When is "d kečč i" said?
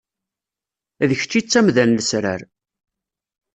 1.09-1.41